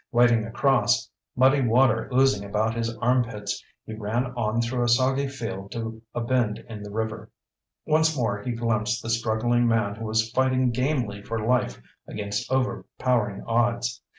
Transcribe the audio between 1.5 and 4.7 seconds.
water oozing about his armpits, he ran on